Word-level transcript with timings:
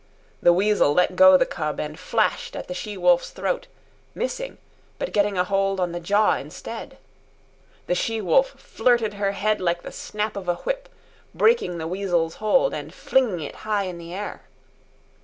The 0.41 0.51
weasel 0.51 0.93
let 0.95 1.15
go 1.15 1.37
the 1.37 1.45
cub 1.45 1.79
and 1.79 1.99
flashed 1.99 2.55
at 2.55 2.67
the 2.67 2.73
she 2.73 2.97
wolf's 2.97 3.29
throat, 3.29 3.67
missing, 4.15 4.57
but 4.97 5.13
getting 5.13 5.37
a 5.37 5.43
hold 5.43 5.79
on 5.79 5.91
the 5.91 5.99
jaw 5.99 6.37
instead. 6.37 6.97
The 7.85 7.93
she 7.93 8.19
wolf 8.19 8.49
flirted 8.59 9.13
her 9.13 9.33
head 9.33 9.61
like 9.61 9.83
the 9.83 9.91
snap 9.91 10.35
of 10.35 10.47
a 10.49 10.55
whip, 10.55 10.89
breaking 11.35 11.77
the 11.77 11.85
weasel's 11.85 12.37
hold 12.37 12.73
and 12.73 12.91
flinging 12.91 13.41
it 13.41 13.57
high 13.57 13.83
in 13.83 13.99
the 13.99 14.11
air. 14.11 14.41